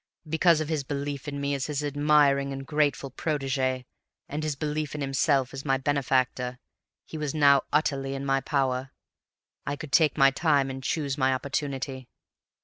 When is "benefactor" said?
5.77-6.57